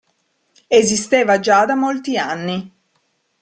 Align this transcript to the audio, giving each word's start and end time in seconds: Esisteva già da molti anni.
Esisteva 0.67 1.39
già 1.39 1.63
da 1.65 1.75
molti 1.75 2.17
anni. 2.17 2.73